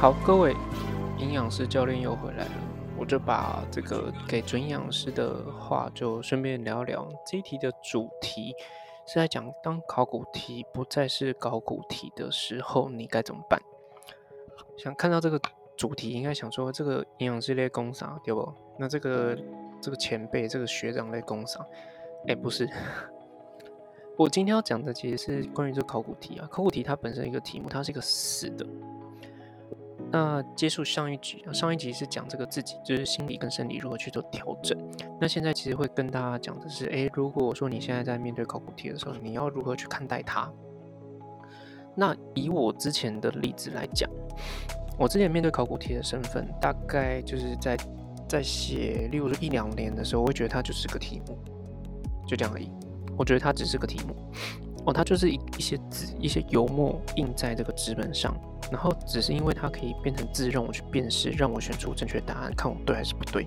[0.00, 0.56] 好，各位
[1.18, 2.50] 营养师教练又回来了，
[2.96, 8.54] 我就把这个给准营养师的话，就顺便聊聊这一题的主题
[9.06, 13.60] 是在讲，当考古题不再是考古题的时候，你该怎么办？
[14.78, 15.38] 想看到这个
[15.76, 18.50] 主题，应该想说这个营养师类工啥对不？
[18.78, 19.38] 那这个
[19.82, 21.60] 这个前辈，这个学长类工啥？
[22.26, 22.66] 哎，不是。
[24.16, 28.66] 我今天要讲的其实是关于这考古题啊，考古题它本身一个题目，它是一个死的。
[30.12, 34.76] 那接触上一集，上一集是讲这个自己就是心理跟生理如何去做调整。
[35.20, 40.50] 那现在其实会跟大家讲的是，诶，如果说你现在在面对考古题的时候，你要如何去看待它？
[41.94, 44.10] 那以我之前的例子来讲，
[44.98, 47.76] 我之前面对考古题的身份，大概就是在
[48.28, 51.38] 在写，例如说一两年的时候，我会觉得它就是个题目，
[52.26, 52.70] 就这样而已。
[53.16, 54.14] 我觉得它只是个题目，
[54.86, 58.34] 哦，它就是一一些字、一些油墨印在这个纸本上，
[58.70, 63.46] 然后只是因为它可以变成字，让我去辨识，让我选出正确答案，看我对还是不对。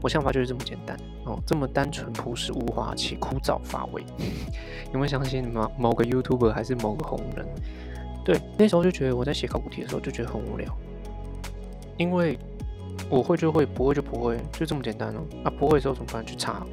[0.00, 4.04] 我想法就是这么简单哦，这么单纯、朴实无华且枯燥乏味。
[4.92, 7.44] 有没有相信某某个 YouTuber 还是某个红人？
[8.24, 10.72] 对，那时候就觉得我在写考古题的时候就觉得很无聊，
[11.96, 12.38] 因为
[13.10, 15.20] 我会就会，不会就不会，就这么简单哦。
[15.44, 16.24] 啊，不会的时候怎么办？
[16.24, 16.64] 去查。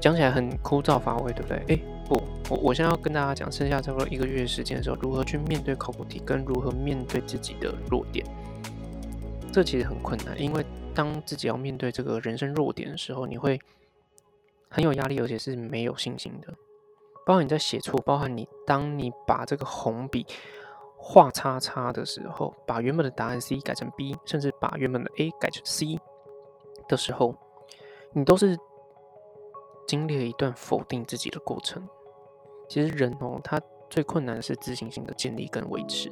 [0.00, 1.62] 讲起来很枯燥乏味，对不对？
[1.68, 8.26] 诶，不，我我现在要跟大家讲，剩下差不多一个月时间的时候，如何去面对考古题，跟如何面对自己的弱点，
[9.52, 13.60] 这其实很困难，因为当自己要面对这个人生弱点的时候，你会
[14.68, 16.52] 很有压力，而且是没有信心的。
[17.24, 20.26] 包含你在写错，包含你当你把这个红笔
[20.96, 26.00] 画叉叉的时候，把原本的答案 C 改成 B，甚至把原本的 A 改成 C
[26.88, 27.36] 的时候，
[28.12, 28.58] 你都是。
[29.86, 31.82] 经历了一段否定自己的过程。
[32.70, 36.08] 其实人哦，他最困难的是自信心的建立跟维持。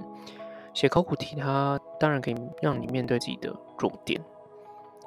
[0.75, 4.20] 写考古题，它当然可以让你面对自己的弱点，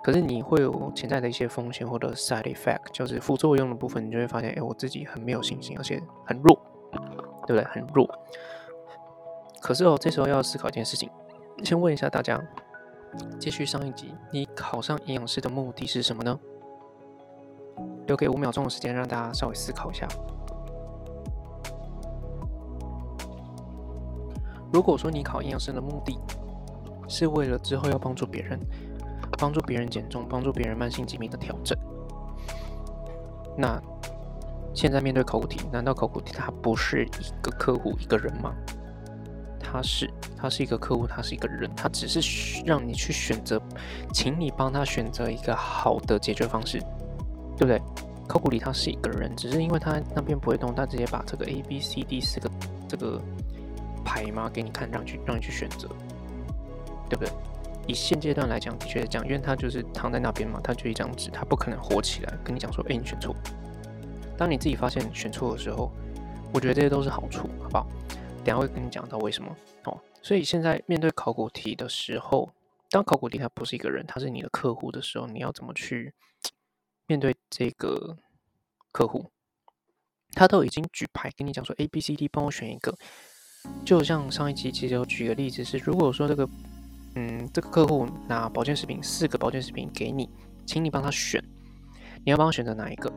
[0.02, 6.58] 可是你会有潜在的一些风险或者 side effect，就是副作用的部分，你就会发现，哎，我自己很没有信心，而且很弱，
[7.46, 7.64] 对不对？
[7.66, 8.10] 很弱。
[9.62, 11.10] 可是哦，这时候要思考一件事情，
[11.66, 12.42] 先问一下大家，
[13.38, 16.40] 继续上一集，你考上营养师的目的是什么呢？
[18.08, 20.08] 留给五秒钟的时间，让大家稍微思考一下。
[24.72, 26.18] 如果说你考营养师的目的
[27.08, 28.60] 是为了之后要帮助别人，
[29.38, 31.78] 帮助别人减重，帮助别人慢性疾病的调整，
[33.58, 33.82] 那
[34.74, 38.54] 现在面对考古题，难道考古题它不是一个客户一个人吗？
[39.60, 43.62] 他是，他是一个客户，他是一个人，他只是让你去选择，
[44.14, 46.82] 请你帮他选择一个好的解决方式。
[47.58, 47.80] 对不对？
[48.28, 52.50] 考古里他是一个人，只是因为他那边不会动，他直接把这个 A、B、C、D 四个
[52.88, 53.22] 这个
[54.04, 55.88] 牌吗给你看，让去让你去选择，
[57.10, 57.30] 对不对？
[57.88, 63.36] 以现阶段来讲，的确是这样，因为他就是躺在那边嘛，他就一张纸，他不可能活起来跟你讲说，哎，你选错。
[64.38, 65.92] 当你自己发现选错的时候，
[66.54, 67.88] 我觉得这些都是好处，好不好？
[68.44, 70.00] 等下会跟你讲到为什么哦。
[70.22, 72.52] 所以现在面对考古题的时候，
[72.90, 76.14] 当考古题它不是一个人，他是你的客户的时候，你要怎么去？
[77.08, 78.16] 面对这个
[78.94, 79.32] 客户，
[80.34, 82.98] 他都已经举牌跟你讲说 A、B、C、D，帮我选一个。
[83.84, 86.48] 就像上一期其实有举个例子是，如果说这个，
[87.16, 90.30] 嗯，这个客户拿保健食品四个保健食品给你，
[90.66, 91.44] 请你帮他选，
[92.24, 93.12] 你要帮他选择哪一个？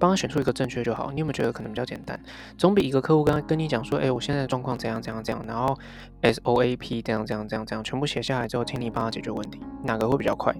[0.00, 1.10] 帮他选出一个正确就好。
[1.10, 2.18] 你有没有觉得可能比较简单？
[2.56, 5.76] 总比一个客户刚跟你讲说，哎，我现在的状况怎样怎样怎样，然后
[6.20, 10.54] S O A P 这样这样这样这样，全部写下来之后，请你帮他解决问题，哪个会比较快？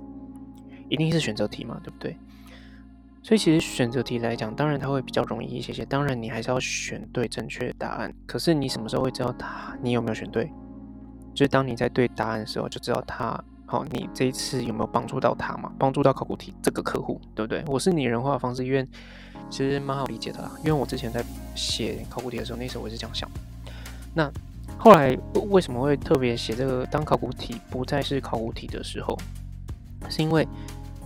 [0.89, 2.17] 一定是选择题嘛，对不对？
[3.23, 5.85] 所以其实选择题来讲，当然它会比较容易一些些。
[5.85, 8.15] 当然你还是要选对正确答案。
[8.27, 10.51] 可是你什么时候会知道他你有没有选对？
[11.35, 15.71] 就是当你在对答案的时候，就知道他好，你这一次有没有帮助到他嘛？
[15.79, 17.63] 帮助到考古题这个客户，对不对？
[17.67, 18.87] 我是拟人化的方式，因为
[19.51, 20.51] 其实蛮好理解的啦。
[20.61, 21.23] 因为我之前在
[21.55, 23.29] 写考古题的时候，那时候我是这样想。
[24.15, 24.31] 那
[24.79, 25.15] 后来
[25.51, 26.87] 为什么会特别写这个？
[26.87, 29.19] 当考古题不再是考古题的时候，
[30.09, 30.49] 是因为。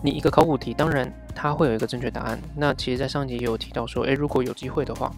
[0.02, 2.38] 你一个考古题，当然它会有一个正确答案。
[2.56, 5.12] 那其实，在上集也有提到说，诶，如果有机会的话，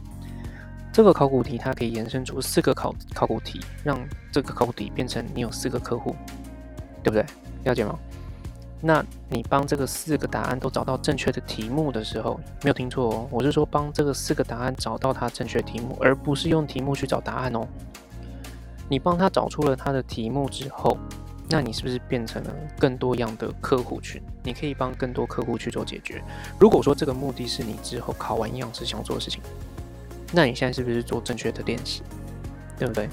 [0.92, 3.98] 这个考古题它可以延伸出四个考考古题，让
[4.30, 6.14] 这个考古题变成你有四个客户，
[7.02, 7.24] 对不对？
[7.64, 7.98] 了解吗？
[8.82, 17.66] 那你帮这个四个答案都找到正确的题目的时候，没有听错哦，我是说帮这个四个答案找到它正确题目，而不是用题目去找答案哦。
[18.86, 20.98] 你帮他找出了他的题目之后。
[21.48, 24.20] 那你是不是变成了更多样的客户群？
[24.42, 26.22] 你可以帮更多客户去做解决。
[26.58, 29.40] 如果说这个目的是你之后考完营养师想做的事情，
[30.32, 32.02] 那你现在是不是做正确的练习？
[32.78, 33.08] 对不对？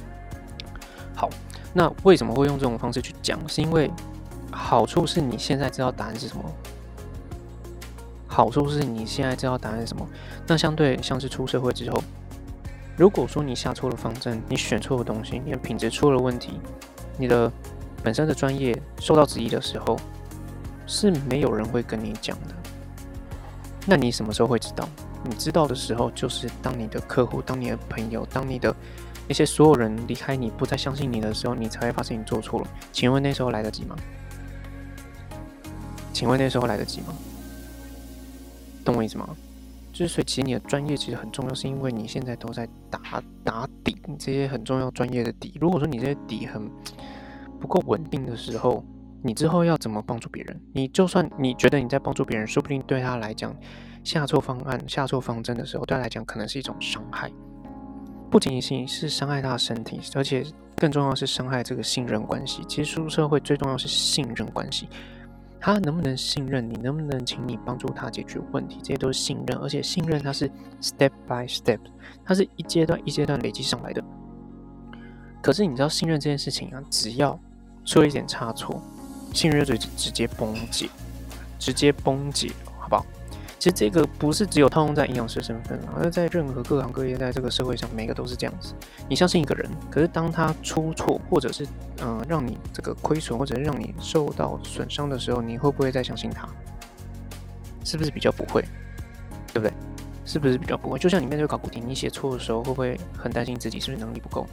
[1.13, 1.29] 好，
[1.73, 3.37] 那为什么会用这种方式去讲？
[3.47, 3.91] 是因为
[4.51, 6.43] 好处是你现在知道答案是什么。
[8.27, 10.07] 好处是你现在知道答案是什么。
[10.47, 12.01] 那相对像是出社会之后，
[12.97, 16.59] 如果说你下错了方针，你选错了东西，你的品质出了问题，
[17.17, 17.51] 你的
[18.03, 19.97] 本身的专业受到质疑的时候，
[20.87, 22.55] 是没有人会跟你讲的。
[23.85, 24.87] 那你什么时候会知道？
[25.23, 28.75] 你知道的时候，就是当你的客户、当你的朋友、当你的
[29.27, 32.67] 那些所有人离开你、不再相信你的时候，你才会发现你做错了。
[32.91, 33.95] 请问那时候来得及吗？
[36.11, 37.13] 请问那时候来得及吗？
[38.83, 39.29] 懂我意思吗？
[39.93, 45.53] 就是所以，其实你的专业其实很重要，是因为你现在都在打打底这些很重要专业的底。
[45.59, 46.69] 如果说你这些底很
[47.61, 48.83] 不够稳定的时候，
[49.21, 50.59] 你之后要怎么帮助别人？
[50.73, 53.55] 你就算你觉得你在帮助别人，说不定对他来讲。
[54.03, 57.31] 下错方案、下错方针的时候，对他来讲可能是一种伤害，
[58.31, 60.43] 不仅仅是伤害他的身体，而且
[60.75, 62.63] 更重要是伤害这个信任关系。
[62.67, 64.89] 其实，出社会最重要是信任关系，
[65.59, 69.55] 他能不能信任你，能不能请你帮助他解决问题，这些都是信任。
[69.59, 70.49] 而且，信任它是
[70.81, 71.77] step by step，
[72.25, 74.03] 它是一阶段一阶段累积上来的。
[75.43, 77.39] 可是，你知道信任这件事情啊，只要
[77.85, 78.81] 出了一点差错，
[79.33, 80.89] 信任就直接崩解，
[81.59, 83.05] 直接崩解，好不好？
[83.59, 88.73] 其实这个不是只有套用在营养师身份，而在任何各行各业，在这个社会上，每个都是这样子。
[89.07, 91.67] 你相信一个人，可是当他出错，或者是
[92.01, 96.49] 嗯让你这个亏损，或者是让你受到损伤的时候，你会不会再相信他？
[97.83, 98.63] 是不是比较不会？
[99.53, 99.71] 对不对？
[100.25, 100.97] 是不是比较不会？
[100.97, 104.47] 就像你面对考古题，你写错的时候，会不会很担心自己是不是能力不够？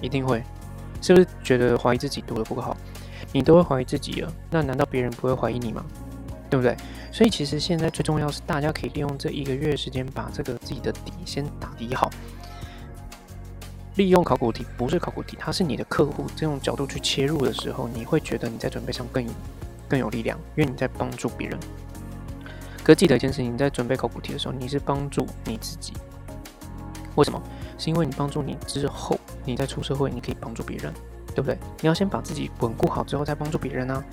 [0.00, 0.42] 一定会。
[1.00, 2.76] 是不是觉得怀疑自己读的不够好？
[3.32, 5.84] 你都会怀疑自己了，那难道别人不会怀疑你吗？
[6.50, 6.76] 对不对？
[7.12, 12.10] 所以其实现在最重要是，大家可以利用这一个月时间，把这个自己的底先打底好。
[13.96, 19.26] 利用考古题不是考古题，它是你的客户这种角度去切入的时候，你会觉得你在准备上更
[19.88, 21.58] 更有力量，因为你在帮助别人。
[22.82, 25.92] 可记得一件事情，你在准备考古题的时候，你是帮助你自己。
[27.16, 27.42] 为什么？
[27.78, 30.92] 是因为你帮助你之后，你在出社会，你可以帮助别人，
[31.34, 31.56] 对不对？
[31.80, 34.04] 你要先把自己稳固好之后，再帮助别人啊，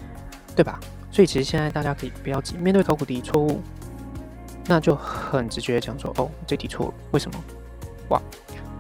[0.56, 0.80] 对吧？
[1.12, 3.62] 所以其实现在大家可以不要急，面对考古题错误，
[4.68, 7.44] 那就很直觉的讲说，哦，这题错了，为什么？
[8.10, 8.22] 哇，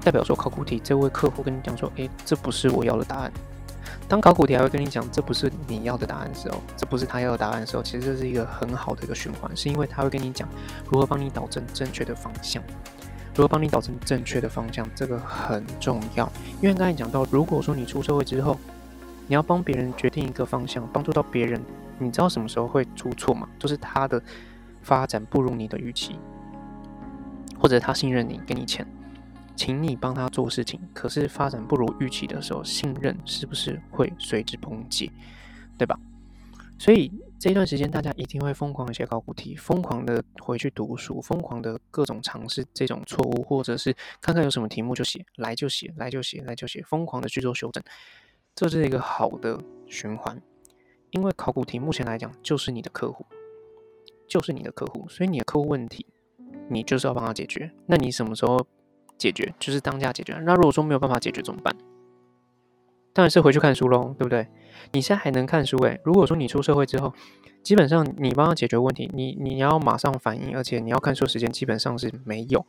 [0.01, 3.31] 代表说考古题这位客户跟你讲说，诶，这不是我要的答案。
[4.07, 10.47] 当考古题还会跟你讲这不是你要的答案的时候，这不是他要的答案的时候，其实这是一个很好的一个循环，是因为他会跟你讲
[10.91, 12.61] 如何帮你导正正确的方向，
[13.35, 16.31] 如何帮你导正正确的方向，这个很重要。
[16.61, 18.57] 因为刚才讲到，如果说你出社会之后，
[19.27, 21.61] 你要帮别人决定一个方向，帮助到别人。
[21.99, 23.47] 你知道什么时候会出错吗？
[23.59, 24.21] 就是他的
[24.81, 26.17] 发展不如你的预期，
[27.59, 28.87] 或者他信任你，给你钱，
[29.53, 35.11] 请你帮他做事情，可是发展不如预期的时候，信任是不是会随之崩解？
[35.77, 35.99] 对吧？
[36.77, 47.83] 所以这一段时间，大家一定会疯狂的写考古题，疯狂的回去读书，疯狂的各种尝试这种错误，或者是看看有什么题目就写，来就写，来就写，来就写，疯狂的去做修正，
[48.53, 50.41] 这是一个好的循环。
[51.11, 53.25] 因为考古题目前来讲就是你的客户，
[54.27, 56.05] 就是你的客户，所以你的客户问题，
[56.69, 57.71] 你就是要帮他解决。
[57.85, 58.67] 那你什么时候
[59.17, 59.53] 解决？
[59.57, 60.33] 就是当下解决。
[60.43, 61.73] 那如果说没有办法解决怎么办？
[63.15, 64.45] 当然是回去看书喽，对不对？
[64.91, 66.01] 你现在还能看书诶。
[66.03, 67.13] 如果说你出社会之后，
[67.63, 72.65] 基本上你帮他解决问题，你你要马上反应，而且你要看书时间基本上是没有，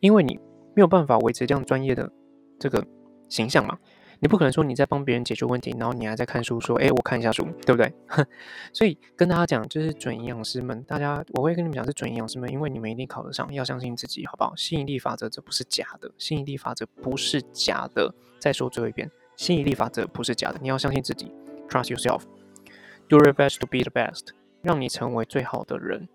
[0.00, 0.40] 因为你
[0.74, 2.10] 没有办法维持这样专业的
[2.58, 2.84] 这个
[3.28, 3.78] 形象嘛。
[4.18, 7.92] 你不可能说你在帮别人解决问题，然后你还在看书，说，哎，我看一下书，对不对？
[8.74, 14.56] 所以跟大家讲，就是准营养师们，大家我会跟你们讲是准营养师们，因为你们一定考得上，要相信自己，好不好？
[14.56, 18.12] 吸引力法则这不是假的，吸引力法则不是假的。
[18.40, 21.32] 再说最后一遍，吸引力法则不是假的，你要相信自己
[21.68, 24.28] ，trust yourself，do your best to be the best，
[24.62, 26.08] 让你成为最好的人，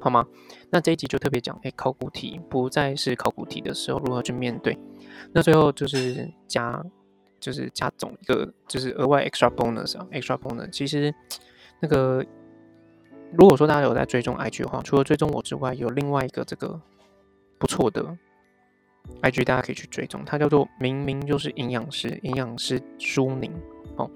[0.00, 0.26] 好吗？
[0.70, 4.78] 那这一集就特别讲，哎，考古题不再是考古题的时候，如何去面对？
[5.32, 6.84] 那最后就是加。
[7.40, 10.68] 就是加总一个，就是额外 extra bonus 啊，extra bonus。
[10.68, 11.10] 其实
[11.80, 12.22] 那个，
[13.32, 16.78] 如果说大家有在追踪 IG 的话，除了追踪我之外，有另外一个这个
[17.58, 18.14] 不错的
[19.22, 23.52] IG，大家可以去追踪，它叫做明明就是营养师，营养师舒宁
[23.96, 24.10] 哦，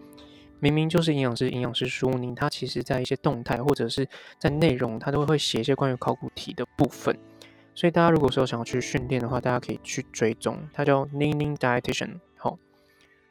[0.61, 4.09] 明明就是营养师，营养师舒宁，它其实在一些动态或者是
[4.39, 7.19] 在内容，它都会写一些关于考古题的部分。
[7.75, 12.59] 所以大家如果说想要去训练的话，大家可以去追踪，它叫 Nining dietitian 好。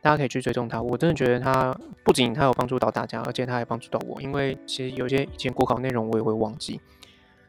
[0.02, 4.22] 大家可以去追踪他，我真的觉得他不仅他有帮助到大家，而且他还帮助到我。
[4.22, 6.82] 因为其实有些以前国考内容我也会忘记，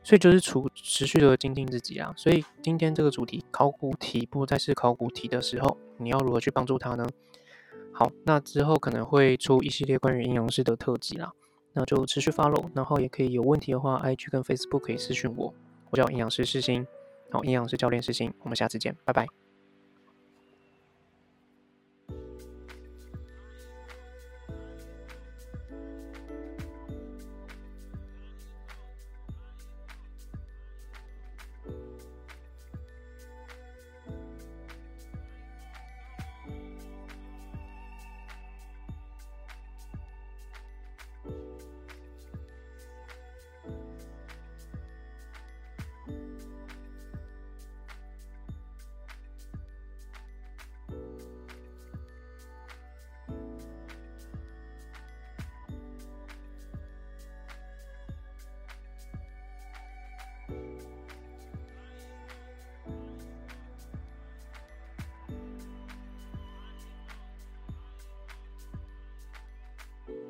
[0.04, 2.12] 所以就是持持续的精进自己啊。
[2.16, 7.04] 所以今天这个主题考古题不再是考古题的时候，你要如何去帮助他呢？
[7.92, 11.32] 好，那之后可能会出一系列关于阴阳师的特辑啦，
[11.72, 15.54] 那就持续 follow，然后也可以有问题的话，IG 跟 Facebook 可以私讯我，
[15.90, 16.86] 我叫阴阳师世新，
[17.30, 19.43] 好，阴阳师教练世新，我们下次见，拜拜。